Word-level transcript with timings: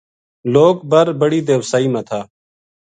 لوک 0.53 0.77
بر 0.91 1.07
بَڑی 1.19 1.39
دیواسئی 1.47 1.87
ما 1.93 2.01
تھا 2.07 2.21